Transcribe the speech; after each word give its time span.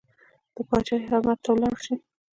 د 0.55 0.57
پاچاهۍ 0.69 1.05
خدمت 1.09 1.37
ته 1.43 1.49
ولاړ 1.53 1.75
شي. 1.85 1.95